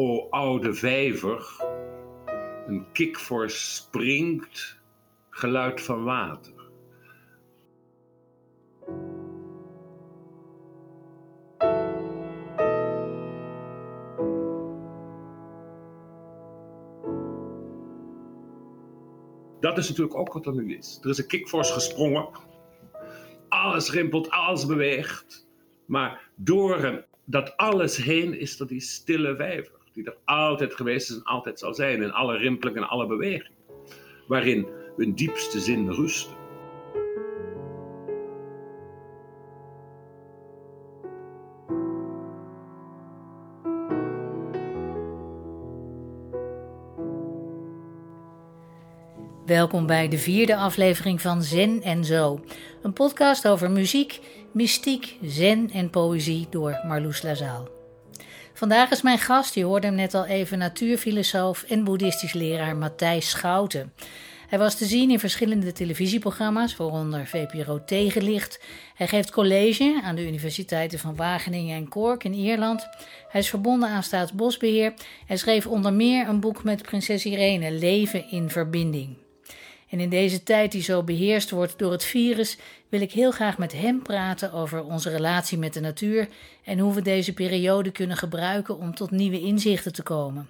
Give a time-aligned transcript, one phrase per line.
[0.00, 1.64] O oude vijver,
[2.66, 4.80] een kikvors springt,
[5.30, 6.52] geluid van water.
[19.60, 20.98] Dat is natuurlijk ook wat er nu is.
[21.02, 22.28] Er is een kikvors gesprongen.
[23.48, 25.48] Alles rimpelt, alles beweegt.
[25.86, 29.77] Maar door dat alles heen is er die stille vijver.
[29.98, 32.02] Die er altijd geweest is en altijd zal zijn.
[32.02, 33.56] In alle rimpelingen en alle bewegingen.
[34.26, 34.66] Waarin
[34.96, 36.36] hun diepste zin rusten.
[49.46, 52.40] Welkom bij de vierde aflevering van Zen en Zo.
[52.82, 54.20] Een podcast over muziek,
[54.52, 57.77] mystiek, zen en poëzie door Marloes Lazaal.
[58.58, 63.28] Vandaag is mijn gast, je hoorde hem net al even, natuurfilosoof en boeddhistisch leraar Matthijs
[63.28, 63.92] Schouten.
[64.48, 68.60] Hij was te zien in verschillende televisieprogramma's, waaronder VPRO Tegenlicht.
[68.94, 72.88] Hij geeft college aan de universiteiten van Wageningen en Cork in Ierland.
[73.28, 74.94] Hij is verbonden aan Staatsbosbeheer
[75.26, 79.27] en schreef onder meer een boek met prinses Irene, Leven in Verbinding.
[79.90, 82.58] En in deze tijd die zo beheerst wordt door het virus,
[82.88, 86.28] wil ik heel graag met hem praten over onze relatie met de natuur
[86.64, 90.48] en hoe we deze periode kunnen gebruiken om tot nieuwe inzichten te komen.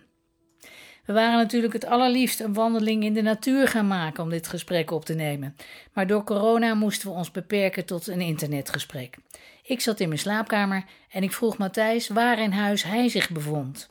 [1.09, 4.91] We waren natuurlijk het allerliefst een wandeling in de natuur gaan maken om dit gesprek
[4.91, 5.57] op te nemen.
[5.93, 9.17] Maar door corona moesten we ons beperken tot een internetgesprek.
[9.63, 13.91] Ik zat in mijn slaapkamer en ik vroeg Matthijs waar in huis hij zich bevond.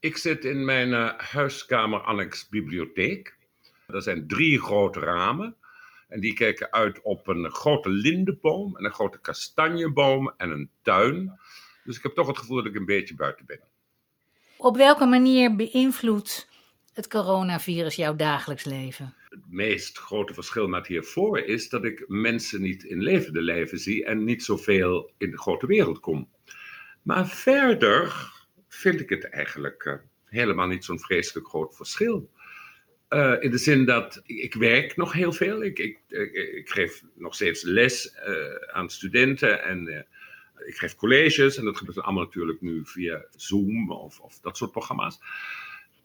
[0.00, 3.35] Ik zit in mijn uh, huiskamer annex bibliotheek.
[3.86, 5.56] Er zijn drie grote ramen.
[6.08, 11.40] En die kijken uit op een grote lindeboom en een grote kastanjeboom en een tuin.
[11.84, 13.60] Dus ik heb toch het gevoel dat ik een beetje buiten ben.
[14.56, 16.48] Op welke manier beïnvloedt
[16.92, 19.14] het coronavirus jouw dagelijks leven?
[19.28, 24.04] Het meest grote verschil met hiervoor is dat ik mensen niet in levende leven zie
[24.04, 26.28] en niet zoveel in de grote wereld kom.
[27.02, 28.32] Maar verder
[28.68, 29.94] vind ik het eigenlijk uh,
[30.24, 32.30] helemaal niet zo'n vreselijk groot verschil.
[33.08, 35.62] Uh, in de zin dat ik, werk nog heel veel.
[35.62, 35.98] Ik, ik,
[36.32, 39.98] ik, geef nog steeds les uh, aan studenten en uh,
[40.66, 41.56] ik geef colleges.
[41.56, 45.18] En dat gebeurt allemaal natuurlijk nu via Zoom of, of dat soort programma's.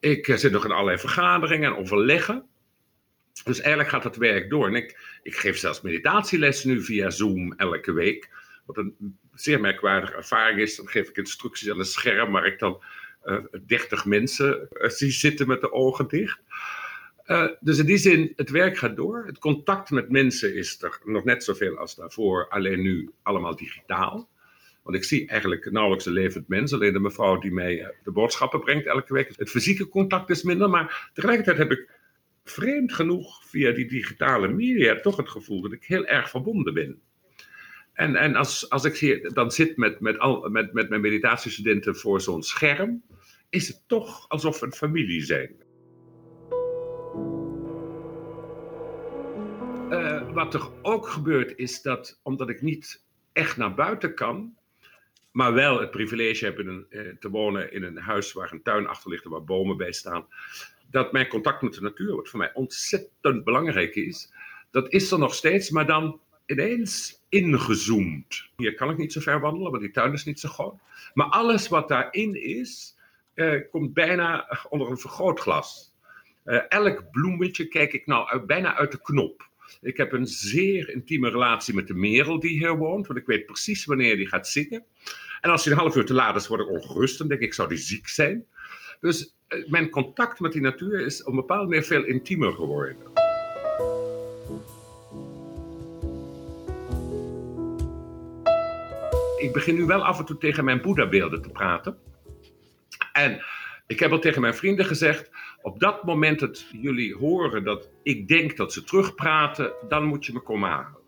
[0.00, 2.46] Ik zit nog in allerlei vergaderingen en overleggen.
[3.44, 4.66] Dus eigenlijk gaat het werk door.
[4.66, 8.30] En ik, ik geef zelfs meditatieles nu via Zoom elke week.
[8.66, 10.76] Wat een zeer merkwaardige ervaring is.
[10.76, 12.82] Dan geef ik instructies aan een scherm waar ik dan
[13.66, 16.40] 30 mensen zie zitten met de ogen dicht.
[17.26, 19.26] Uh, dus in die zin, het werk gaat door.
[19.26, 24.30] Het contact met mensen is er nog net zoveel als daarvoor, alleen nu allemaal digitaal.
[24.82, 26.72] Want ik zie eigenlijk nauwelijks een levend mens.
[26.72, 29.32] Alleen de mevrouw die mij de boodschappen brengt elke week.
[29.36, 30.70] Het fysieke contact is minder.
[30.70, 31.90] Maar tegelijkertijd heb ik
[32.44, 37.00] vreemd genoeg via die digitale media toch het gevoel dat ik heel erg verbonden ben.
[37.92, 41.96] En, en als, als ik hier dan zit met, met, al, met, met mijn meditatiestudenten
[41.96, 43.02] voor zo'n scherm,
[43.50, 45.50] is het toch alsof we een familie zijn.
[49.92, 54.56] Uh, wat er ook gebeurt is dat, omdat ik niet echt naar buiten kan,
[55.30, 58.62] maar wel het privilege heb in een, uh, te wonen in een huis waar een
[58.62, 60.26] tuin achter ligt en waar bomen bij staan,
[60.90, 64.32] dat mijn contact met de natuur, wat voor mij ontzettend belangrijk is,
[64.70, 68.48] dat is er nog steeds, maar dan ineens ingezoomd.
[68.56, 70.80] Hier kan ik niet zo ver wandelen, want die tuin is niet zo groot.
[71.14, 72.96] Maar alles wat daarin is,
[73.34, 75.92] uh, komt bijna onder een vergrootglas.
[76.68, 79.50] elk bloemetje kijk ik nou bijna uit de knop.
[79.80, 83.46] Ik heb een zeer intieme relatie met de merel die hier woont, want ik weet
[83.46, 84.84] precies wanneer die gaat zingen.
[85.40, 87.54] En als hij een half uur te laat is, word ik ongerust en denk ik,
[87.54, 88.46] zou die ziek zijn?
[89.00, 92.96] Dus eh, mijn contact met die natuur is op een bepaalde manier veel intiemer geworden.
[99.38, 101.98] Ik begin nu wel af en toe tegen mijn Boeddha-beelden te praten.
[103.12, 103.42] En
[103.92, 105.30] ik heb al tegen mijn vrienden gezegd:
[105.62, 110.32] op dat moment dat jullie horen dat ik denk dat ze terugpraten, dan moet je
[110.32, 111.00] me komen halen.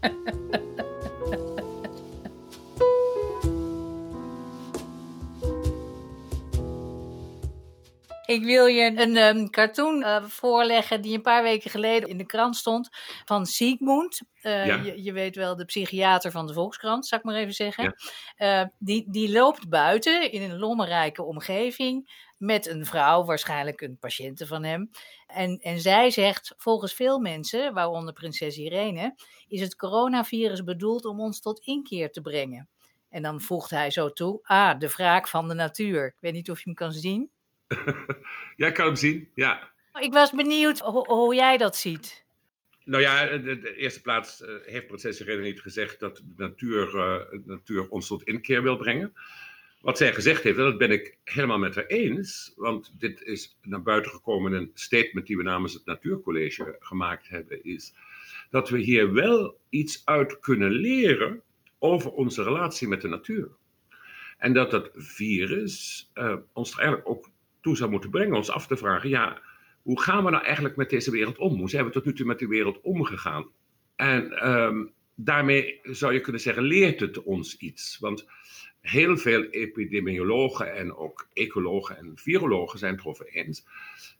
[8.26, 12.26] Ik wil je een um, cartoon uh, voorleggen die een paar weken geleden in de
[12.26, 12.88] krant stond
[13.24, 14.20] van Sigmund.
[14.42, 14.82] Uh, ja.
[14.82, 17.94] je, je, weet wel, de psychiater van de Volkskrant, zal ik maar even zeggen.
[18.36, 18.62] Ja.
[18.62, 24.46] Uh, die, die loopt buiten in een lommerrijke omgeving met een vrouw, waarschijnlijk een patiënte
[24.46, 24.90] van hem.
[25.26, 29.14] En, en zij zegt, volgens veel mensen, waaronder prinses Irene,
[29.48, 32.68] is het coronavirus bedoeld om ons tot inkeer te brengen.
[33.08, 36.06] En dan voegt hij zo toe, ah, de wraak van de natuur.
[36.06, 37.30] Ik weet niet of je hem kan zien.
[38.56, 39.70] ja, ik kan hem zien, ja.
[40.00, 42.24] Ik was benieuwd hoe jij dat ziet.
[42.84, 46.86] Nou ja, in de, eerste plaats uh, heeft prinses Irene niet gezegd dat de natuur,
[46.86, 49.12] uh, de natuur ons tot inkeer wil brengen.
[49.80, 53.58] Wat zij gezegd heeft, en dat ben ik helemaal met haar eens, want dit is
[53.62, 57.94] naar buiten gekomen in een statement die we namens het Natuurcollege gemaakt hebben, is
[58.50, 61.42] dat we hier wel iets uit kunnen leren
[61.78, 63.50] over onze relatie met de natuur.
[64.38, 67.30] En dat dat virus uh, ons er eigenlijk ook
[67.62, 69.42] toe zou moeten brengen ons af te vragen, ja,
[69.82, 71.58] hoe gaan we nou eigenlijk met deze wereld om?
[71.58, 73.50] Hoe zijn we tot nu toe met die wereld omgegaan?
[73.96, 77.98] En um, daarmee zou je kunnen zeggen, leert het ons iets?
[77.98, 78.26] Want
[78.80, 83.66] heel veel epidemiologen en ook ecologen en virologen zijn het erover eens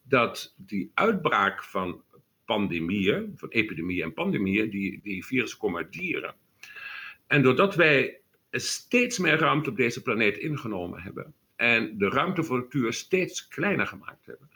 [0.03, 2.03] dat die uitbraak van
[2.44, 6.35] pandemieën, van epidemieën en pandemieën, die, die virussen komen uit dieren.
[7.27, 12.59] En doordat wij steeds meer ruimte op deze planeet ingenomen hebben en de ruimte voor
[12.59, 14.50] natuur steeds kleiner gemaakt hebben,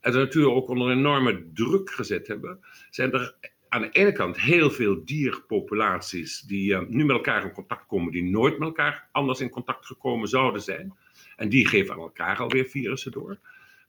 [0.00, 2.60] en de natuur ook onder enorme druk gezet hebben,
[2.90, 3.34] zijn er
[3.68, 8.12] aan de ene kant heel veel dierpopulaties die uh, nu met elkaar in contact komen,
[8.12, 10.94] die nooit met elkaar anders in contact gekomen zouden zijn.
[11.36, 13.38] En die geven aan elkaar alweer virussen door.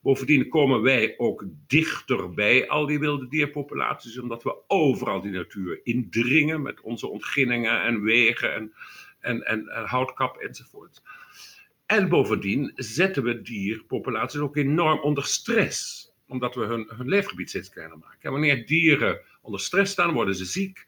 [0.02, 5.80] Bovendien komen wij ook dichter bij al die wilde dierpopulaties, omdat we overal die natuur
[5.84, 8.74] indringen met onze ontginningen en wegen en,
[9.20, 11.02] en, en, en houtkap enzovoort.
[11.90, 17.70] En bovendien zetten we dierpopulaties ook enorm onder stress omdat we hun, hun leefgebied steeds
[17.70, 18.22] kleiner maken.
[18.22, 20.88] En wanneer dieren onder stress staan, worden ze ziek.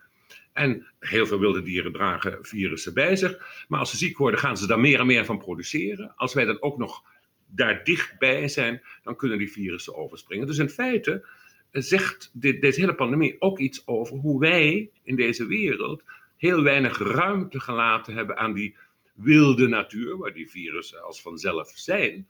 [0.54, 3.66] En heel veel wilde dieren dragen virussen bij zich.
[3.68, 6.14] Maar als ze ziek worden, gaan ze daar meer en meer van produceren.
[6.16, 7.04] Als wij dan ook nog
[7.48, 10.48] daar dichtbij zijn, dan kunnen die virussen overspringen.
[10.48, 11.26] Dus in feite
[11.72, 16.04] zegt dit, deze hele pandemie ook iets over hoe wij in deze wereld
[16.38, 18.76] heel weinig ruimte gelaten hebben aan die
[19.16, 22.28] wilde natuur, waar die virussen als vanzelf zijn.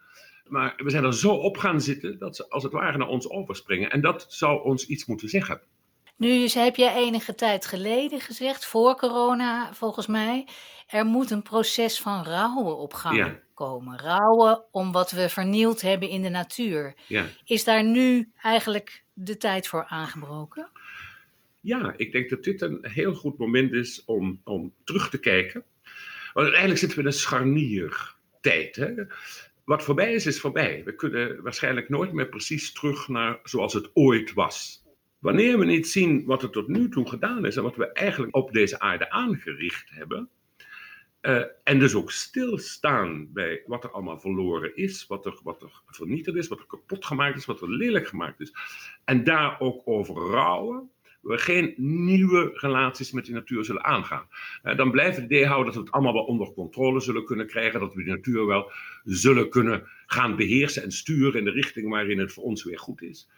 [0.47, 3.29] Maar we zijn er zo op gaan zitten dat ze als het ware naar ons
[3.29, 3.91] overspringen.
[3.91, 5.61] En dat zou ons iets moeten zeggen.
[6.21, 10.47] Nu heb jij enige tijd geleden gezegd, voor corona volgens mij,
[10.87, 13.99] er moet een proces van rouwen op gang komen.
[13.99, 16.95] Rouwen om wat we vernield hebben in de natuur.
[17.07, 17.25] Ja.
[17.45, 20.69] Is daar nu eigenlijk de tijd voor aangebroken?
[21.61, 25.63] Ja, ik denk dat dit een heel goed moment is om, om terug te kijken.
[26.33, 28.75] Want uiteindelijk zitten we in een scharniertijd.
[28.75, 28.93] Hè?
[29.63, 30.81] wat voorbij is, is voorbij.
[30.85, 34.83] We kunnen waarschijnlijk nooit meer precies terug naar zoals het ooit was.
[35.19, 38.35] Wanneer we niet zien wat er tot nu toe gedaan is en wat we eigenlijk
[38.35, 40.29] op deze aarde aangericht hebben,
[41.21, 45.81] uh, en dus ook stilstaan bij wat er allemaal verloren is, wat er, wat er
[45.85, 48.53] vernietigd is, wat er kapot gemaakt is, wat er lelijk gemaakt is,
[49.05, 54.27] en daar ook over rouwen, we geen nieuwe relaties met die natuur zullen aangaan.
[54.63, 57.47] Uh, dan blijft het idee houden dat we het allemaal wel onder controle zullen kunnen
[57.47, 58.71] krijgen, dat we die natuur wel
[59.03, 63.01] zullen kunnen gaan beheersen en sturen in de richting waarin het voor ons weer goed
[63.01, 63.29] is.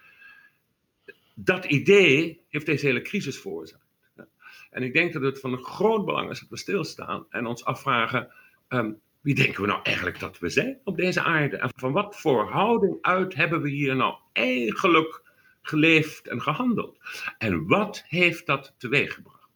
[1.36, 3.82] Dat idee heeft deze hele crisis veroorzaakt.
[4.74, 8.32] En ik denk dat het van groot belang is dat we stilstaan en ons afvragen:
[8.70, 11.58] um, wie denken we nou eigenlijk dat we zijn op deze aarde?
[11.58, 15.23] En van wat voor houding uit hebben we hier nou eigenlijk
[15.64, 17.00] geleefd en gehandeld.
[17.38, 19.50] En wat heeft dat teweeggebracht?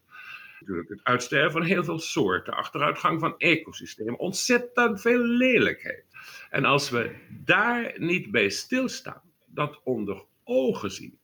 [0.60, 6.06] Natuurlijk het uitsterven van heel veel soorten, achteruitgang van ecosystemen, ontzettend veel lelijkheid.
[6.50, 11.20] En als we daar niet bij stilstaan, dat onder ogen zien,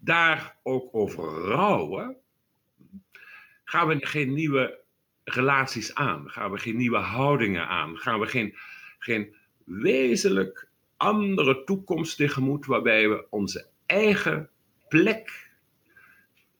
[0.00, 2.16] daar ook over rouwen,
[3.64, 4.80] gaan we geen nieuwe
[5.24, 8.54] relaties aan, gaan we geen nieuwe houdingen aan, gaan we geen,
[8.98, 14.50] geen wezenlijk andere toekomst tegemoet waarbij we onze eigen
[14.88, 15.50] plek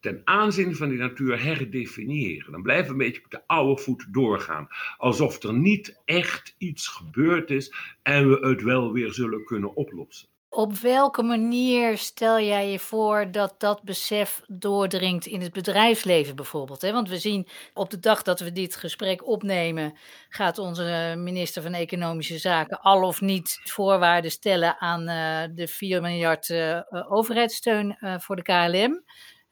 [0.00, 2.52] ten aanzien van die natuur herdefiniëren.
[2.52, 4.68] Dan blijven we een beetje op de oude voet doorgaan.
[4.96, 10.28] Alsof er niet echt iets gebeurd is en we het wel weer zullen kunnen oplossen.
[10.54, 16.82] Op welke manier stel jij je voor dat dat besef doordringt in het bedrijfsleven bijvoorbeeld?
[16.82, 21.72] Want we zien op de dag dat we dit gesprek opnemen, gaat onze minister van
[21.74, 28.36] Economische Zaken al of niet voorwaarden stellen aan eh, de 4 miljard uh, overheidssteun voor
[28.36, 29.02] de KLM.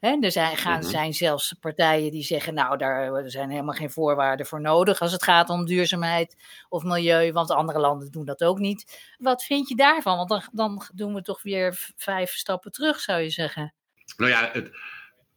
[0.01, 4.61] Er zijn, gaan, zijn zelfs partijen die zeggen, nou, daar zijn helemaal geen voorwaarden voor
[4.61, 6.37] nodig als het gaat om duurzaamheid
[6.69, 9.13] of milieu, want andere landen doen dat ook niet.
[9.17, 10.17] Wat vind je daarvan?
[10.17, 13.73] Want dan, dan doen we toch weer vijf stappen terug, zou je zeggen.
[14.17, 14.71] Nou ja, het,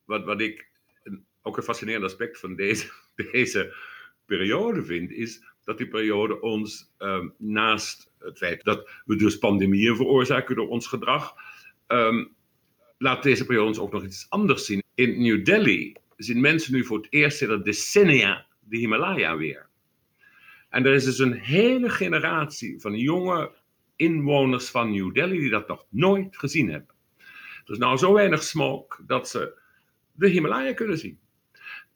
[0.05, 0.69] wat, wat ik
[1.43, 2.91] ook een fascinerend aspect van deze,
[3.33, 3.75] deze
[4.27, 9.97] periode vind, is dat die periode ons um, naast het feit dat we dus pandemieën
[9.97, 11.35] veroorzaken door ons gedrag,
[11.87, 12.35] um,
[13.05, 14.83] laat deze periode ons ook nog iets anders zien.
[14.95, 19.69] In New Delhi zien mensen nu voor het eerst sinds decennia de Himalaya weer.
[20.69, 23.53] En er is dus een hele generatie van jonge
[23.97, 26.95] inwoners van New Delhi die dat nog nooit gezien hebben.
[27.65, 29.59] Er is nou zo weinig smog dat ze
[30.13, 31.19] de Himalaya kunnen zien.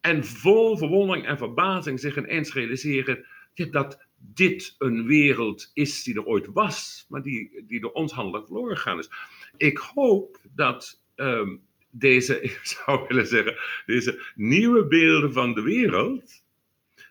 [0.01, 6.25] En vol verwondering en verbazing zich ineens realiseren dat dit een wereld is die er
[6.25, 9.11] ooit was, maar die, die door ons handelen verloren gegaan is.
[9.57, 11.57] Ik hoop dat ehm,
[11.91, 13.57] deze, ik zou willen zeggen,
[13.87, 16.43] deze nieuwe beelden van de wereld,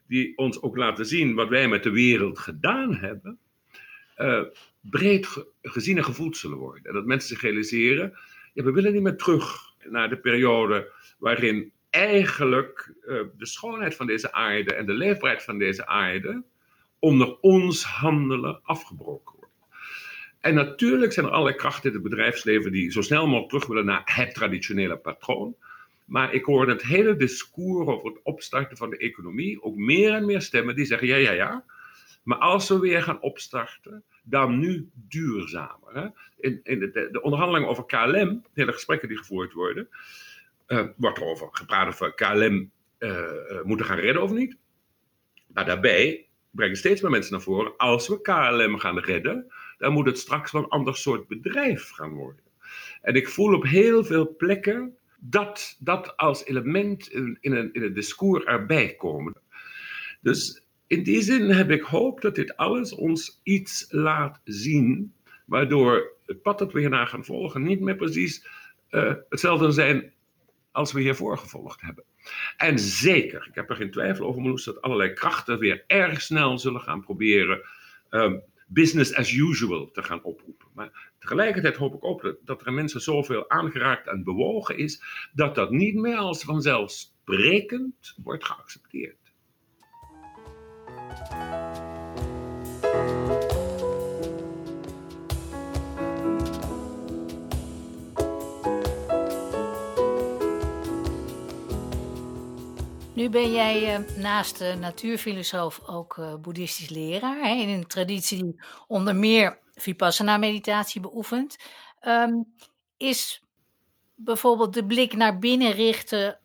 [0.07, 3.39] die ons ook laten zien wat wij met de wereld gedaan hebben,
[4.17, 4.43] uh,
[4.81, 6.83] breed gezien en gevoeld zullen worden.
[6.83, 8.17] En dat mensen zich realiseren,
[8.53, 14.07] ja, we willen niet meer terug naar de periode waarin eigenlijk uh, de schoonheid van
[14.07, 16.43] deze aarde en de leefbaarheid van deze aarde
[17.07, 19.55] onder ons handelen afgebroken wordt.
[20.39, 23.85] En natuurlijk zijn er allerlei krachten in het bedrijfsleven die zo snel mogelijk terug willen
[23.85, 25.55] naar het traditionele patroon.
[26.05, 30.25] Maar ik hoor het hele discours over het opstarten van de economie ook meer en
[30.25, 31.65] meer stemmen die zeggen: ja, ja, ja.
[32.23, 35.93] Maar als we weer gaan opstarten, dan nu duurzamer.
[35.93, 36.07] Hè?
[36.39, 39.89] In, in de, de, onderhandelingen over KLM, de hele gesprekken die gevoerd worden,
[40.67, 44.57] uh, wordt er over gepraat of we KLM uh, moeten gaan redden of niet.
[45.47, 46.26] Maar daarbij
[46.57, 47.77] brengen steeds meer mensen naar voren.
[47.77, 52.13] Als we KLM gaan redden, dan moet het straks wel een ander soort bedrijf gaan
[52.13, 52.43] worden.
[53.01, 57.81] En ik voel op heel veel plekken dat dat als element in, in, een, in
[57.83, 59.35] het discours erbij komen.
[60.21, 65.13] Dus in die zin heb ik hoop dat dit alles ons iets laat zien,
[65.45, 68.47] waardoor het pad dat we hierna gaan volgen niet meer precies
[68.91, 70.13] uh, hetzelfde zijn
[70.71, 72.03] als we hiervoor gevolgd hebben.
[72.57, 76.59] En zeker, ik heb er geen twijfel over, Marloes, dat allerlei krachten weer erg snel
[76.59, 77.61] zullen gaan proberen
[78.09, 80.67] um, business as usual te gaan oproepen.
[80.73, 85.01] Maar tegelijkertijd hoop ik ook dat, dat er mensen zoveel aangeraakt en bewogen is,
[85.33, 89.17] dat dat niet meer als vanzelfsprekend wordt geaccepteerd.
[103.17, 107.41] Nu ben jij uh, naast natuurfilosoof ook uh, boeddhistisch leraar.
[107.41, 111.57] Hè, in een traditie die onder meer vipassana-meditatie beoefent.
[112.07, 112.53] Um,
[112.97, 113.43] is
[114.15, 116.39] bijvoorbeeld de blik naar binnen richten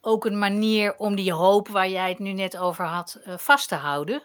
[0.00, 3.74] ook een manier om die hoop waar jij het nu net over had vast te
[3.74, 4.22] houden?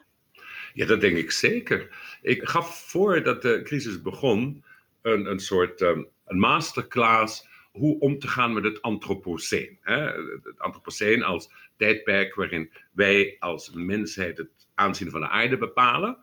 [0.74, 1.96] Ja, dat denk ik zeker.
[2.22, 4.64] Ik gaf voordat de crisis begon
[5.02, 7.47] een, een soort um, een masterclass
[7.77, 9.77] hoe om te gaan met het antropoceen.
[9.81, 10.01] Hè?
[10.43, 16.17] Het antropoceen als tijdperk waarin wij als mensheid het aanzien van de aarde bepalen.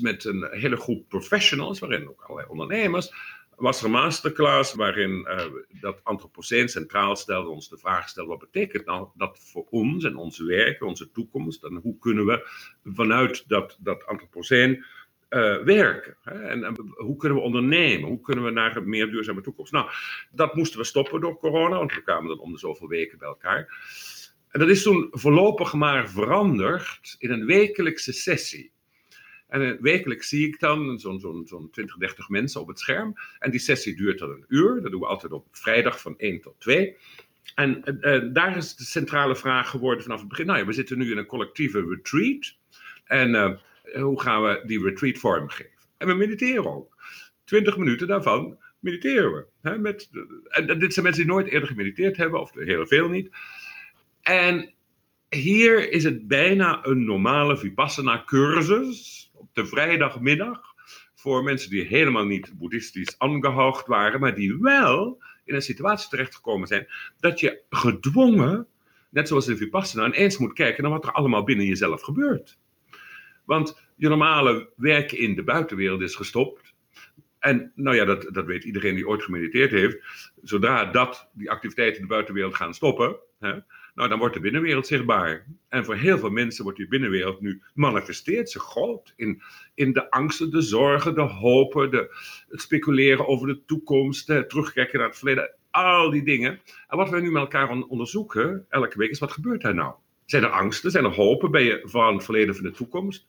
[0.00, 3.12] Met een hele groep professionals, waarin ook allerlei ondernemers,
[3.56, 5.44] was er een masterclass waarin uh,
[5.80, 10.16] dat antropoceen centraal stelde, ons de vraag stelde, wat betekent nou dat voor ons en
[10.16, 12.48] onze werk, onze toekomst, en hoe kunnen we
[12.84, 14.84] vanuit dat, dat antropoceen
[15.32, 16.16] uh, werken.
[16.22, 16.34] Hè?
[16.34, 18.08] En, hoe kunnen we ondernemen?
[18.08, 19.72] Hoe kunnen we naar een meer duurzame toekomst?
[19.72, 19.90] Nou,
[20.30, 23.28] dat moesten we stoppen door corona, want we kwamen dan om de zoveel weken bij
[23.28, 23.68] elkaar.
[24.48, 28.72] En dat is toen voorlopig maar veranderd in een wekelijkse sessie.
[29.48, 33.14] En wekelijks zie ik dan zo'n zo'n zo'n 20, 30 mensen op het scherm.
[33.38, 34.82] En die sessie duurt dan een uur.
[34.82, 36.96] Dat doen we altijd op vrijdag van 1 tot 2.
[37.54, 40.46] En uh, daar is de centrale vraag geworden vanaf het begin.
[40.46, 42.56] Nou ja, we zitten nu in een collectieve retreat.
[43.04, 43.60] En
[44.00, 45.70] hoe gaan we die retreat vormgeven?
[45.96, 46.96] En we mediteren ook.
[47.44, 49.46] 20 minuten daarvan mediteren we.
[49.60, 50.10] Hè, met,
[50.48, 53.30] en dit zijn mensen die nooit eerder gemediteerd hebben, of heel veel niet.
[54.22, 54.74] En
[55.28, 60.60] hier is het bijna een normale Vipassana-cursus op de vrijdagmiddag
[61.14, 66.68] voor mensen die helemaal niet boeddhistisch aangehoogd waren, maar die wel in een situatie terechtgekomen
[66.68, 66.86] zijn
[67.20, 68.66] dat je gedwongen,
[69.10, 72.58] net zoals in Vipassana, ineens moet kijken naar wat er allemaal binnen jezelf gebeurt.
[73.44, 76.74] Want je normale werk in de buitenwereld is gestopt.
[77.38, 79.98] En nou ja, dat, dat weet iedereen die ooit gemediteerd heeft.
[80.42, 83.52] Zodra dat, die activiteiten in de buitenwereld gaan stoppen, hè,
[83.94, 85.46] nou, dan wordt de binnenwereld zichtbaar.
[85.68, 89.12] En voor heel veel mensen wordt die binnenwereld nu manifesteert zich groot.
[89.16, 89.42] In,
[89.74, 92.16] in de angsten, de zorgen, de hopen, de,
[92.48, 95.54] het speculeren over de toekomst, het terugkijken naar het verleden.
[95.70, 96.60] Al die dingen.
[96.88, 99.94] En wat we nu met elkaar onderzoeken, elke week, is wat gebeurt daar nou?
[100.26, 100.90] Zijn er angsten?
[100.90, 101.50] Zijn er hopen?
[101.50, 103.26] Ben je van het verleden van de toekomst?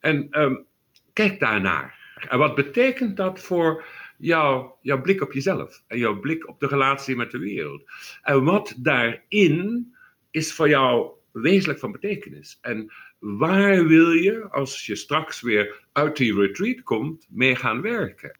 [0.00, 0.64] En um,
[1.12, 1.98] kijk daarnaar.
[2.28, 3.84] En wat betekent dat voor
[4.18, 7.82] jouw, jouw blik op jezelf en jouw blik op de relatie met de wereld?
[8.22, 9.94] En wat daarin
[10.30, 12.58] is voor jou wezenlijk van betekenis?
[12.60, 18.38] En waar wil je, als je straks weer uit die retreat komt, mee gaan werken?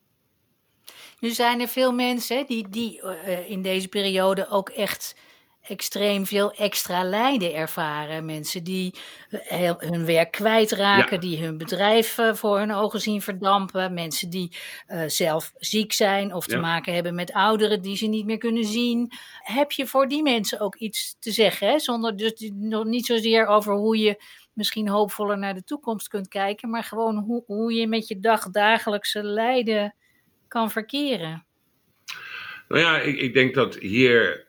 [1.20, 5.16] Nu zijn er veel mensen die, die uh, in deze periode ook echt
[5.68, 8.24] extreem veel extra lijden ervaren.
[8.24, 8.94] Mensen die
[9.28, 13.94] eh, hun werk kwijtraken, die hun bedrijf eh, voor hun ogen zien verdampen.
[13.94, 14.56] Mensen die
[14.88, 18.64] uh, zelf ziek zijn of te maken hebben met ouderen die ze niet meer kunnen
[18.64, 19.12] zien.
[19.38, 21.68] Heb je voor die mensen ook iets te zeggen?
[21.68, 21.78] Hè?
[21.78, 24.22] Zonder dus nog niet zozeer over hoe je
[24.52, 29.22] misschien hoopvoller naar de toekomst kunt kijken, maar gewoon hoe, hoe je met je dagdagelijkse
[29.22, 29.94] lijden
[30.48, 31.46] kan verkeren.
[32.68, 34.47] Nou ja, ik, ik denk dat hier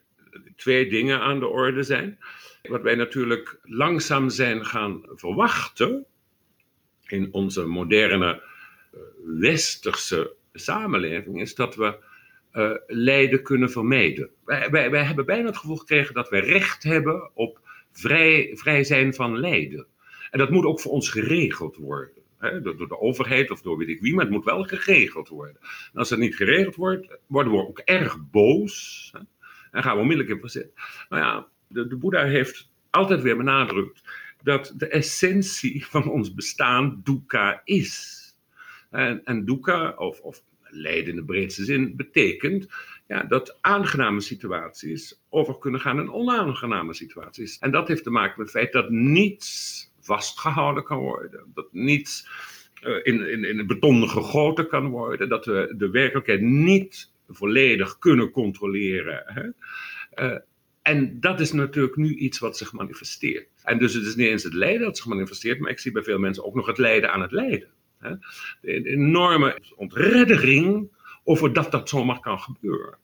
[0.60, 2.20] twee dingen aan de orde zijn.
[2.62, 6.06] Wat wij natuurlijk langzaam zijn gaan verwachten
[7.08, 8.44] in onze moderne
[8.92, 11.98] eh, westerse samenleving, is dat we
[12.54, 14.30] uh, lijden kunnen vermijden.
[14.46, 17.60] Wij, wij, hebben bijna het gevoel gekregen dat wij recht hebben op
[17.92, 19.86] vrij, vrij zijn van lijden.
[20.32, 22.14] En dat moet ook voor ons geregeld worden.
[22.64, 25.58] Door, de overheid of door weet ik wie, maar het moet wel geregeld worden.
[25.94, 29.12] En als het niet geregeld wordt, worden we ook erg boos.
[29.72, 30.72] En gaan we onmiddellijk in verzet.
[31.10, 34.02] Nou ja, de, de Boeddha heeft altijd weer benadrukt
[34.44, 38.18] dat de essentie van ons bestaan dukkha is.
[38.90, 42.68] En, en dukkha, of, of lijden in de breedste zin, betekent
[43.08, 47.58] ja, dat aangename situaties over kunnen gaan in onaangename situaties.
[47.58, 51.52] En dat heeft te maken met het feit dat niets vastgehouden kan worden.
[51.54, 52.28] Dat niets
[52.84, 55.30] uh, in, in, in beton gegoten kan worden.
[55.30, 59.24] Dat we de werkelijkheid niet volledig kunnen controleren.
[59.26, 59.50] Hè?
[60.26, 60.38] Uh,
[60.82, 63.48] en dat is natuurlijk nu iets wat zich manifesteert.
[63.64, 66.04] En dus het is niet eens het lijden dat zich manifesteert, maar ik zie bij
[66.04, 67.70] veel mensen ook nog het lijden aan het lijden.
[68.00, 68.16] Hè?
[68.62, 70.92] De, enorme ontreddering
[71.24, 72.98] over dat dat zomaar kan gebeuren.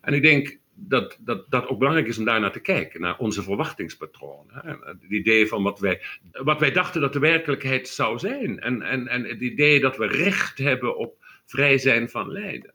[0.00, 3.18] En ik denk, dat, dat, dat ook belangrijk is om daar naar te kijken, naar
[3.18, 4.80] onze verwachtingspatronen.
[4.84, 8.60] Het idee van wat wij, wat wij dachten dat de werkelijkheid zou zijn.
[8.60, 12.74] En, en, en het idee dat we recht hebben op vrij zijn van lijden.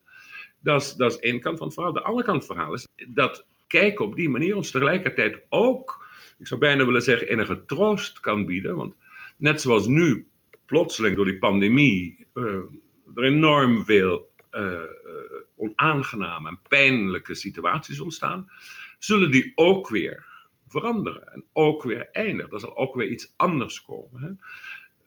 [0.68, 1.94] Dat is, dat één kant van het verhaal.
[1.94, 6.08] De andere kant van het verhaal is dat kijken op die manier ons tegelijkertijd ook,
[6.40, 8.76] ik zou bijna willen zeggen, enige troost kan bieden.
[8.76, 8.96] Want
[9.38, 10.28] net zoals nu,
[10.66, 12.44] plotseling door die pandemie, uh,
[13.16, 14.82] er enorm veel uh,
[15.56, 18.52] onaangename en pijnlijke situaties ontstaan,
[19.00, 20.26] zullen die ook weer
[20.68, 22.52] veranderen en ook weer eindigen.
[22.52, 24.40] Er zal ook weer iets anders komen.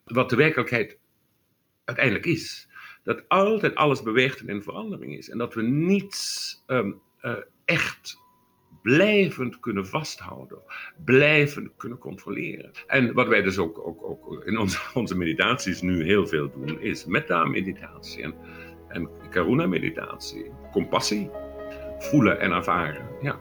[0.05, 0.99] Wat de werkelijkheid
[1.85, 2.70] uiteindelijk is.
[3.15, 5.31] Dat altijd alles beweegt en in verandering is.
[5.31, 8.19] En dat we niets um, uh, echt
[8.83, 10.59] blijvend kunnen vasthouden,
[11.05, 12.71] blijvend kunnen controleren.
[12.87, 16.81] En wat wij dus ook, ook, ook in onze, onze meditaties nu heel veel doen,
[16.81, 18.23] is metta-meditatie.
[18.23, 18.35] En
[18.91, 20.51] en karuna-meditatie.
[20.73, 21.31] Compassie.
[21.99, 23.09] Voelen en ervaren.
[23.23, 23.39] Ja.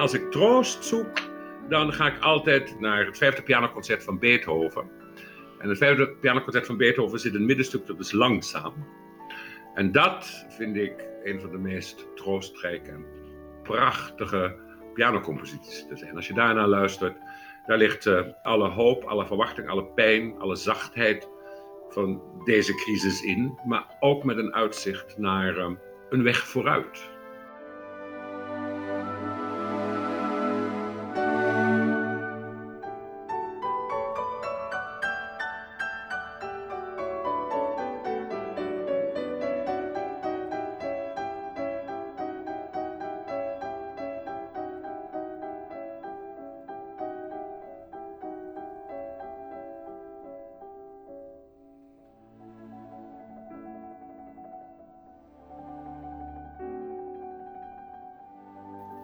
[0.00, 1.18] Als ik troost zoek,
[1.68, 4.90] dan ga ik altijd naar het vijfde pianoconcert van Beethoven.
[5.58, 8.86] En het vijfde pianoconcert van Beethoven zit het middenstuk, dat is langzaam.
[9.74, 13.04] En dat vind ik een van de meest troostrijke en
[13.62, 14.56] prachtige
[14.94, 16.16] pianocomposities te zijn.
[16.16, 17.16] Als je daarnaar luistert,
[17.66, 21.28] daar ligt uh, alle hoop, alle verwachting, alle pijn, alle zachtheid
[21.88, 23.58] van deze crisis in.
[23.64, 25.70] Maar ook met een uitzicht naar uh,
[26.10, 27.10] een weg vooruit.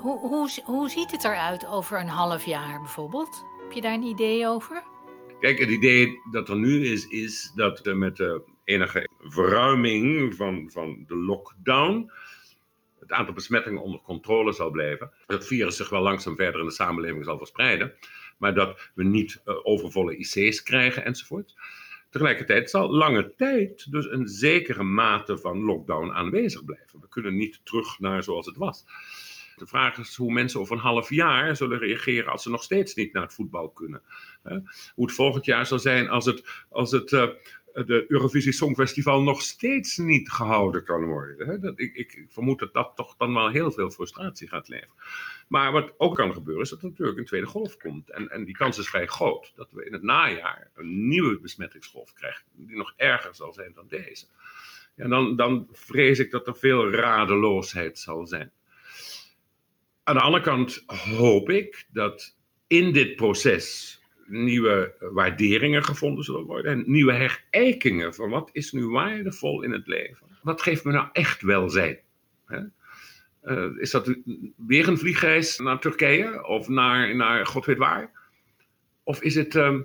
[0.07, 3.45] Hoe, hoe, hoe ziet het eruit over een half jaar bijvoorbeeld?
[3.63, 4.83] Heb je daar een idee over?
[5.41, 11.05] Kijk, het idee dat er nu is, is dat met de enige verruiming van, van
[11.07, 12.11] de lockdown
[13.01, 15.11] het aantal besmettingen onder controle zal blijven.
[15.27, 17.95] Dat virus zich wel langzaam verder in de samenleving zal verspreiden.
[18.39, 21.55] Maar dat we niet uh, overvolle IC's krijgen enzovoort.
[22.11, 27.01] Tegelijkertijd zal lange tijd dus een zekere mate van lockdown aanwezig blijven.
[27.01, 28.85] We kunnen niet terug naar zoals het was.
[29.57, 32.95] De vraag is hoe mensen over een half jaar zullen reageren als ze nog steeds
[32.95, 34.03] niet naar het voetbal kunnen.
[34.95, 37.29] Hoe het volgend jaar zal zijn als het, als het uh,
[37.85, 41.73] de Eurovisie Songfestival nog steeds niet gehouden kan worden.
[41.77, 44.95] Ik, vermoed dat dat toch dan wel heel veel frustratie gaat leveren.
[45.49, 48.11] Maar wat ook kan gebeuren is dat er natuurlijk een tweede golf komt.
[48.11, 52.13] En, en die kans is vrij groot dat we in het najaar een nieuwe besmettingsgolf
[52.13, 52.45] krijgen.
[52.53, 54.27] Die nog erger zal zijn dan deze.
[54.95, 58.53] En dan, dan vrees ik dat er veel radeloosheid zal zijn.
[60.07, 66.73] Aan de andere kant hoop ik dat in dit proces nieuwe waarderingen gevonden zullen worden.
[66.73, 70.27] En nieuwe herijkingen van wat is nu waardevol in het leven.
[70.43, 71.99] Wat geeft me nou echt welzijn?
[72.45, 72.61] Hè?
[73.45, 74.17] Uh, is dat
[74.57, 78.11] weer een vliegreis naar Turkije of naar, naar god weet waar?
[79.03, 79.79] Of is het uh,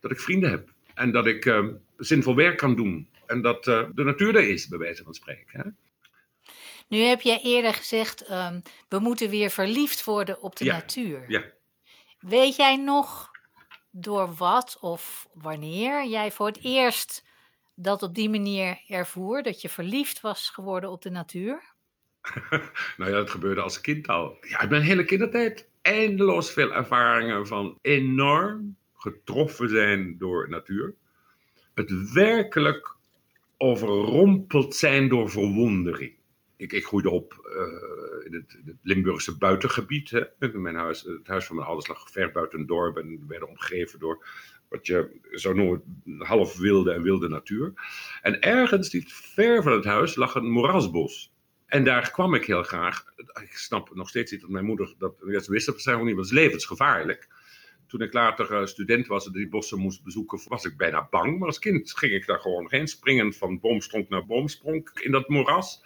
[0.00, 3.92] dat ik vrienden heb en dat ik uh, zinvol werk kan doen en dat de
[3.94, 5.60] natuur er is, bij wijze van spreken?
[5.60, 5.70] Hè?
[6.88, 11.24] Nu heb jij eerder gezegd, um, we moeten weer verliefd worden op de ja, natuur.
[11.28, 11.44] Ja.
[12.18, 13.30] Weet jij nog
[13.90, 17.24] door wat of wanneer jij voor het eerst
[17.74, 21.62] dat op die manier ervoer, dat je verliefd was geworden op de natuur?
[22.96, 24.36] nou ja, dat gebeurde als kind al.
[24.40, 30.94] Ja, mijn hele kindertijd eindeloos veel ervaringen van enorm getroffen zijn door natuur.
[31.74, 32.96] Het werkelijk
[33.56, 36.19] overrompeld zijn door verwondering.
[36.60, 40.10] Ik, ik groeide op uh, in, het, het, Limburgse buitengebied.
[40.10, 40.48] Hè.
[40.52, 43.48] Mijn huis, het huis van mijn ouders lag ver buiten een dorp en we werden
[43.48, 44.26] omgeven door
[44.68, 45.82] wat je zou noemen
[46.18, 47.72] half wilde en wilde natuur.
[48.22, 51.32] En ergens, niet ver van het huis, lag een moerasbos.
[51.66, 53.04] En daar kwam ik heel graag.
[53.16, 55.66] Ik snap nog steeds niet dat mijn moeder dat wist.
[55.66, 57.28] Dat was niet, was levensgevaarlijk.
[57.86, 61.38] Toen ik later uh, student was en die bossen moest bezoeken, was ik bijna bang.
[61.38, 65.28] Maar als kind ging ik daar gewoon heen, springen van boomstronk naar boomstronk in dat
[65.28, 65.82] moeras.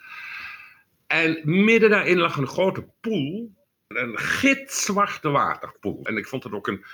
[1.07, 3.55] En midden daarin lag een grote poel,
[3.87, 6.05] een gitzwarte waterpoel.
[6.05, 6.85] En ik vond het ook een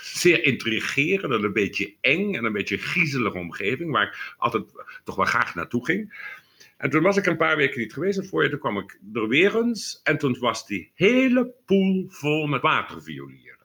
[0.00, 4.64] zeer intrigerende, een beetje eng en een beetje griezelige omgeving, waar ik altijd
[5.04, 6.30] toch wel graag naartoe ging.
[6.76, 8.18] En toen was ik een paar weken niet geweest.
[8.18, 10.00] En voor je, toen kwam ik er weer eens.
[10.02, 13.61] En toen was die hele poel vol met waterviolieren.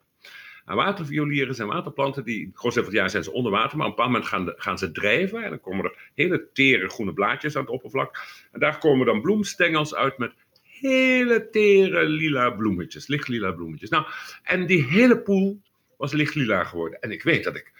[0.67, 3.91] En waterviolieren zijn waterplanten die, groot van het jaar zijn ze onder water, maar op
[3.97, 5.43] een bepaald moment gaan, gaan ze drijven.
[5.43, 8.25] En dan komen er hele tere groene blaadjes aan het oppervlak.
[8.51, 10.34] En daar komen dan bloemstengels uit met
[10.80, 13.89] hele tere lila bloemetjes, lichtlila bloemetjes.
[13.89, 14.06] Nou,
[14.43, 15.62] en die hele poel
[15.97, 16.99] was lichtlila geworden.
[16.99, 17.71] En ik weet dat ik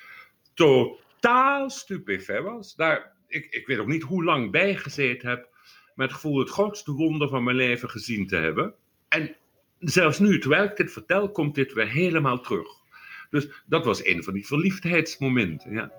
[0.54, 2.76] totaal stupefait was.
[2.76, 5.50] Daar, ik, ik weet ook niet hoe lang bijgezeten heb,
[5.96, 8.74] met het gevoel het grootste wonder van mijn leven gezien te hebben.
[9.08, 9.36] En
[9.80, 12.68] zelfs nu, terwijl ik dit vertel, komt dit weer helemaal terug.
[13.30, 15.72] Dus dat was een van die verliefdheidsmomenten.
[15.72, 15.92] Ja.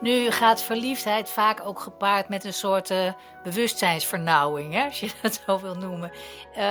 [0.00, 5.42] Nu gaat verliefdheid vaak ook gepaard met een soort uh, bewustzijnsvernauwing, hè, als je dat
[5.46, 6.10] zo wil noemen.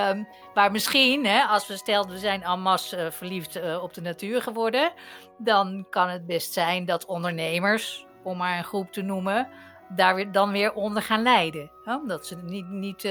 [0.09, 3.93] Um, maar misschien, hè, als we stelden we zijn en masse uh, verliefd uh, op
[3.93, 4.91] de natuur geworden,
[5.37, 9.47] dan kan het best zijn dat ondernemers, om maar een groep te noemen,
[9.89, 11.71] daar weer, dan weer onder gaan lijden.
[11.83, 11.95] Hè?
[11.95, 13.07] Omdat ze niet, niet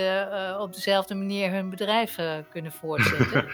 [0.58, 2.18] op dezelfde manier hun bedrijf
[2.50, 3.48] kunnen voortzetten.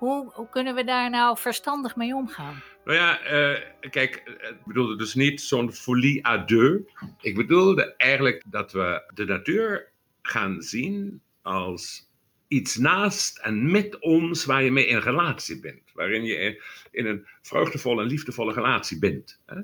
[0.00, 2.62] Hoe, hoe kunnen we daar nou verstandig mee omgaan?
[2.84, 3.58] Nou ja, uh,
[3.90, 6.80] kijk, ik bedoelde dus niet zo'n folie à deux.
[7.20, 9.88] Ik bedoelde eigenlijk dat we de natuur
[10.22, 12.08] gaan zien als
[12.48, 15.92] iets naast en met ons waar je mee in relatie bent.
[15.94, 19.40] Waarin je in een vreugdevolle en liefdevolle relatie bent.
[19.46, 19.60] Hè?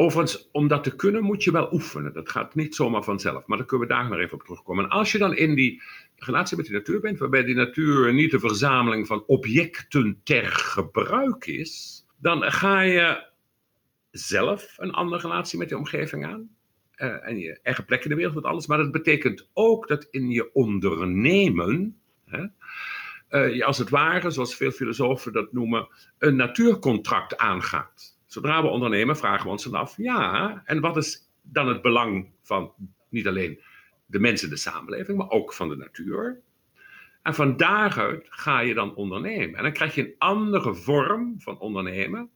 [0.00, 2.12] Overigens, om dat te kunnen moet je wel oefenen.
[2.12, 3.46] Dat gaat niet zomaar vanzelf.
[3.46, 4.84] Maar daar kunnen we daar nog even op terugkomen.
[4.84, 5.82] En als je dan in die
[6.16, 11.46] relatie met die natuur bent, waarbij die natuur niet de verzameling van objecten ter gebruik
[11.46, 13.26] is, dan ga je
[14.10, 16.48] zelf een andere relatie met je omgeving aan.
[16.96, 18.66] Uh, en je eigen plek in de wereld met alles.
[18.66, 22.00] Maar dat betekent ook dat in je ondernemen.
[22.24, 22.46] Hè,
[23.30, 28.18] uh, je als het ware, zoals veel filosofen dat noemen, een natuurcontract aangaat.
[28.30, 32.30] Zodra we ondernemen, vragen we ons dan af: ja, en wat is dan het belang
[32.42, 32.72] van
[33.08, 33.60] niet alleen
[34.06, 36.40] de mensen, de samenleving, maar ook van de natuur?
[37.22, 39.56] En van daaruit ga je dan ondernemen.
[39.56, 42.30] En dan krijg je een andere vorm van ondernemen,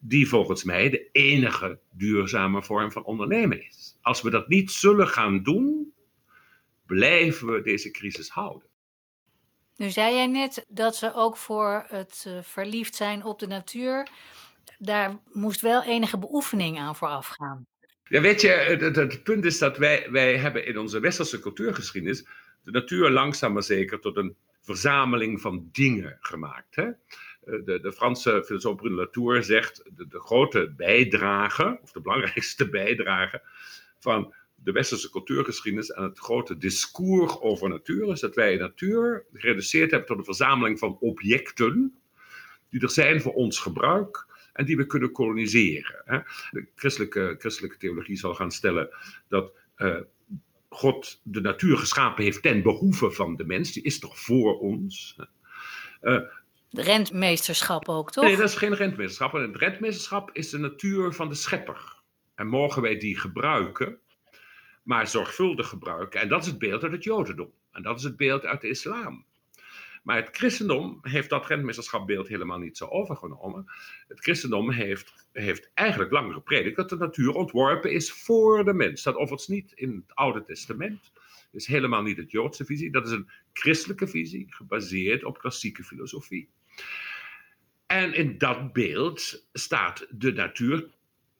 [0.00, 3.98] die volgens mij de enige duurzame vorm van ondernemen is.
[4.02, 5.92] Als we dat niet zullen gaan doen,
[6.86, 8.68] blijven we deze crisis houden.
[9.76, 14.08] Nu zei jij net dat ze ook voor het uh, verliefd zijn op de natuur,
[14.82, 17.66] daar moest wel enige beoefening aan vooraf gaan.
[18.04, 22.26] Ja, weet je, het, het, punt is dat wij, wij hebben in onze westerse cultuurgeschiedenis
[22.62, 26.76] de natuur langzaam maar zeker tot een verzameling van dingen gemaakt.
[26.76, 26.82] Hè?
[26.84, 26.94] Eh,
[27.64, 33.42] de, de, Franse filosoof Bruno Latour zegt de, de grote bijdrage, of de belangrijkste bijdrage
[33.98, 39.90] van de westerse cultuurgeschiedenis aan het grote discours over natuur is dat wij natuur gereduceerd
[39.90, 42.00] hebben tot een verzameling van objecten
[42.68, 44.28] die er zijn voor ons gebruik
[44.60, 46.24] en die we kunnen koloniseren.
[46.50, 48.88] De christelijke, christelijke theologie zal gaan stellen
[49.28, 49.96] dat uh,
[50.68, 55.16] God de natuur geschapen heeft ten behoeve van de mens, die is toch voor ons.
[56.02, 56.20] Uh,
[56.70, 58.24] de rentmeesterschap ook, toch?
[58.24, 59.32] Nee, dat is geen rentmeesterschap.
[59.32, 61.98] Het rentmeesterschap is de natuur van de schepper.
[62.34, 63.98] En mogen wij die gebruiken,
[64.82, 66.20] maar zorgvuldig gebruiken.
[66.20, 67.52] En dat is het beeld uit het Jodendom.
[67.72, 69.24] En dat is het beeld uit de islam.
[70.02, 73.64] Maar het christendom heeft dat rentmeesterschapbeeld helemaal niet zo overgenomen.
[74.08, 79.02] Het christendom heeft, heeft eigenlijk lang gepredikt dat de natuur ontworpen is voor de mens.
[79.02, 81.10] Dat overigens niet in het Oude Testament.
[81.12, 82.90] Dat is helemaal niet het Joodse visie.
[82.90, 86.48] Dat is een christelijke visie, gebaseerd op klassieke filosofie.
[87.86, 90.88] En in dat beeld staat de natuur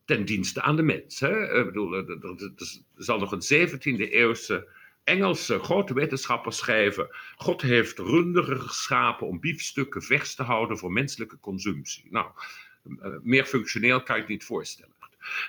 [0.05, 1.21] ten dienste aan de mens.
[1.21, 1.59] Hè?
[1.59, 4.69] Ik bedoel, er, zal nog een 17e eeuwse
[5.05, 11.41] Engelse grote wetenschappers schrijven: God heeft runderen geschapen om biefstukken vers te houden voor menselijke
[11.41, 12.07] consumptie.
[12.11, 12.31] Nou,
[13.01, 14.95] eh, meer functioneel kan je het niet voorstellen.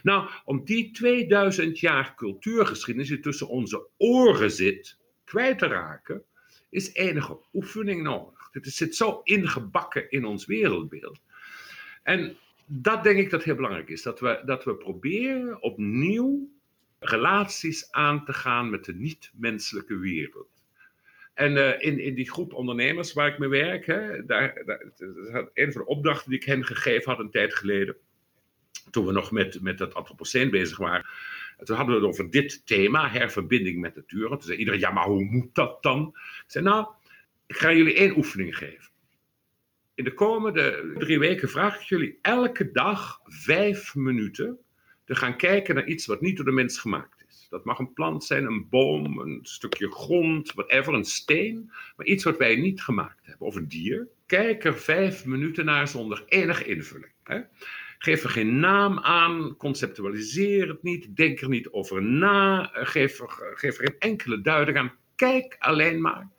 [0.03, 6.23] Nou, om die 2000 jaar cultuurgeschiedenis die tussen onze oren zit, kwijt te raken,
[6.69, 8.49] is enige oefening nodig.
[8.51, 11.19] Dit zit zo ingebakken in ons wereldbeeld.
[12.03, 14.01] En dat denk ik dat heel belangrijk is.
[14.01, 16.49] Dat we, dat we proberen opnieuw
[17.03, 20.49] relaties aan te gaan met de niet-menselijke wereld.
[21.33, 24.63] En uh, in, in die groep ondernemers waar ik mee werk, hè, daar,
[25.53, 27.95] een van de opdrachten die ik hen gegeven had een tijd geleden,
[28.91, 31.05] toen we nog met, met antropoceen bezig waren,
[31.63, 34.27] toen hadden we het over dit thema, herverbinding met natuur.
[34.29, 36.07] Toen zei iedereen, ja, maar hoe moet dat dan?
[36.15, 36.87] Ik zei, nou,
[37.45, 38.89] ik ga jullie één oefening geven.
[39.95, 44.59] In de komende drie weken vraag ik jullie elke dag vijf minuten
[45.11, 47.47] te gaan kijken naar iets wat niet door de mens gemaakt is.
[47.49, 51.71] Dat mag een plant zijn, een boom, een stukje grond, whatever, een steen.
[51.95, 54.07] Maar iets wat wij niet gemaakt hebben, of een dier.
[54.25, 57.11] Kijk er vijf minuten naar zonder enige invulling.
[57.23, 57.41] Hè?
[57.97, 63.53] Geef er geen naam aan, conceptualiseer het niet, denk er niet over na, geef er,
[63.55, 64.93] geef er geen enkele duiding aan.
[65.15, 66.29] Kijk alleen maar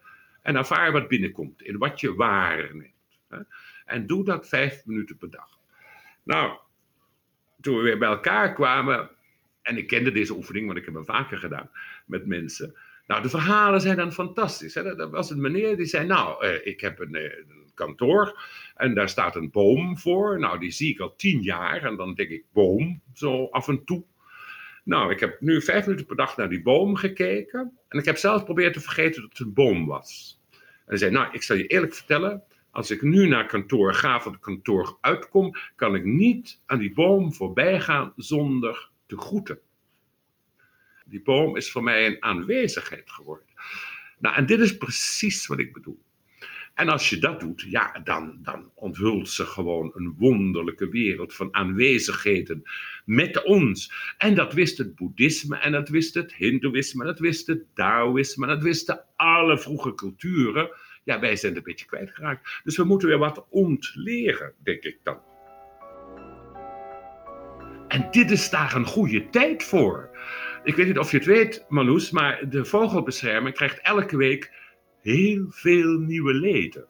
[0.43, 2.91] en ervaar wat binnenkomt, in wat je waarneemt.
[3.85, 5.59] En doe dat vijf minuten per dag.
[6.23, 6.59] Nou,
[7.63, 9.11] toen we weer bij elkaar kwamen,
[9.63, 11.71] en ik kende deze oefening, want ik heb hem vaker gedaan
[12.07, 12.75] met mensen.
[13.07, 14.75] Nou, de verhalen zijn dan fantastisch.
[14.75, 14.95] Hè?
[14.95, 18.43] Dat was een meneer die zei: Nou, eh, ik heb een, eh, een, kantoor
[18.75, 20.39] en daar staat een boom voor.
[20.39, 23.85] Nou, die zie ik al tien jaar en dan denk ik: boom, zo af en
[23.85, 24.05] toe.
[24.85, 27.79] Nou, ik heb nu vijf minuten per dag naar die boom gekeken.
[27.89, 30.41] En ik heb zelfs proberen te vergeten dat het een boom was.
[30.51, 32.43] En hij zei: Nou, ik zal je eerlijk vertellen.
[32.73, 36.93] Als ik nu naar kantoor ga, van het kantoor uitkom, kan ik niet aan die
[36.93, 39.61] boom voorbij gaan zonder te groeten.
[41.05, 43.47] Die boom is voor mij een aanwezigheid geworden.
[44.19, 46.03] Nou, en dit is precies wat ik bedoel.
[46.75, 51.55] En als je dat doet, ja, dan, dan onthult ze gewoon een wonderlijke wereld van
[51.55, 52.63] aanwezigheden
[53.05, 53.93] met ons.
[54.19, 58.47] En dat wist het boeddhisme, en dat wist het hindoeïsme, en dat wist het taoïsme,
[58.47, 60.71] en dat wisten alle vroege culturen.
[61.05, 62.61] Ja, wij zijn een beetje kwijtgeraakt.
[62.65, 65.21] Dus we moeten weer wat ontleren, denk ik dan.
[67.89, 70.11] En dit is daar een goede tijd voor.
[70.65, 74.53] Ik weet niet of je het weet, Marloes, maar de vogelbescherming krijgt elke week
[75.01, 76.87] heel veel nieuwe leden.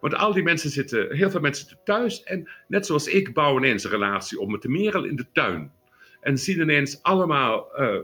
[0.00, 3.62] Want al die mensen zitten, heel veel mensen zitten thuis en net zoals ik bouwen
[3.62, 5.72] ineens een relatie op met de merel in de tuin.
[6.20, 7.98] En zien ineens allemaal uh,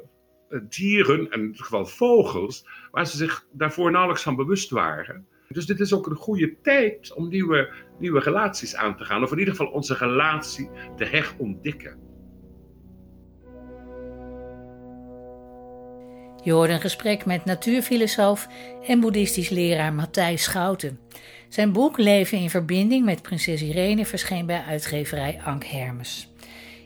[0.69, 5.27] dieren, in dit geval vogels, waar ze zich daarvoor nauwelijks van bewust waren.
[5.49, 9.33] Dus dit is ook een goede tijd om nieuwe, nieuwe relaties aan te gaan, of
[9.33, 11.99] in ieder geval onze relatie te herontdekken.
[16.43, 18.49] Je hoorde een gesprek met natuurfilosoof
[18.87, 20.99] en boeddhistisch leraar Matthijs Schouten.
[21.49, 26.33] Zijn boek Leven in verbinding met prinses Irene verscheen bij uitgeverij Ank Hermes.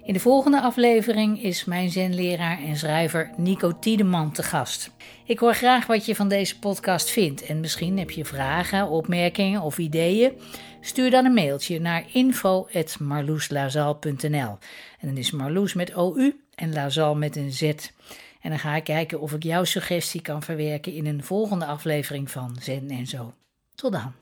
[0.05, 4.91] In de volgende aflevering is mijn zenleraar en schrijver Nico Tiedeman te gast.
[5.25, 9.61] Ik hoor graag wat je van deze podcast vindt en misschien heb je vragen, opmerkingen
[9.61, 10.33] of ideeën.
[10.81, 14.59] Stuur dan een mailtje naar info.marloeslazal.nl
[14.99, 17.63] En dan is Marloes met OU en Lazal met een Z.
[18.41, 22.31] En dan ga ik kijken of ik jouw suggestie kan verwerken in een volgende aflevering
[22.31, 23.33] van Zen en Zo.
[23.75, 24.22] Tot dan.